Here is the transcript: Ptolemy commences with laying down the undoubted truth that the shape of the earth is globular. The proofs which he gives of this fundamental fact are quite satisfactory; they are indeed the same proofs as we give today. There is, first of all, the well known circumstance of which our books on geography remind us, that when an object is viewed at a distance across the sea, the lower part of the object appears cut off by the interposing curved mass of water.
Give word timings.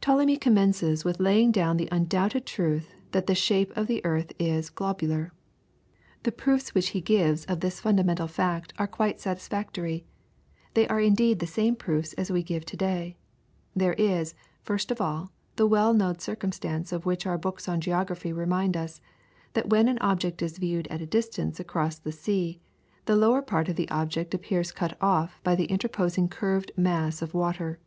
Ptolemy 0.00 0.38
commences 0.38 1.04
with 1.04 1.20
laying 1.20 1.52
down 1.52 1.76
the 1.76 1.90
undoubted 1.92 2.46
truth 2.46 2.94
that 3.12 3.26
the 3.26 3.34
shape 3.34 3.70
of 3.76 3.86
the 3.86 4.02
earth 4.02 4.32
is 4.38 4.70
globular. 4.70 5.30
The 6.22 6.32
proofs 6.32 6.74
which 6.74 6.88
he 6.96 7.02
gives 7.02 7.44
of 7.44 7.60
this 7.60 7.78
fundamental 7.80 8.28
fact 8.28 8.72
are 8.78 8.86
quite 8.86 9.20
satisfactory; 9.20 10.06
they 10.72 10.88
are 10.88 11.02
indeed 11.02 11.38
the 11.38 11.46
same 11.46 11.76
proofs 11.76 12.14
as 12.14 12.30
we 12.32 12.42
give 12.42 12.64
today. 12.64 13.18
There 13.76 13.92
is, 13.92 14.34
first 14.62 14.90
of 14.90 15.02
all, 15.02 15.32
the 15.56 15.66
well 15.66 15.92
known 15.92 16.18
circumstance 16.18 16.90
of 16.90 17.04
which 17.04 17.26
our 17.26 17.36
books 17.36 17.68
on 17.68 17.82
geography 17.82 18.32
remind 18.32 18.74
us, 18.74 19.02
that 19.52 19.68
when 19.68 19.86
an 19.86 19.98
object 19.98 20.40
is 20.40 20.56
viewed 20.56 20.86
at 20.86 21.02
a 21.02 21.06
distance 21.06 21.60
across 21.60 21.98
the 21.98 22.10
sea, 22.10 22.58
the 23.04 23.16
lower 23.16 23.42
part 23.42 23.68
of 23.68 23.76
the 23.76 23.90
object 23.90 24.32
appears 24.32 24.72
cut 24.72 24.96
off 24.98 25.42
by 25.44 25.54
the 25.54 25.66
interposing 25.66 26.26
curved 26.26 26.72
mass 26.74 27.20
of 27.20 27.34
water. 27.34 27.78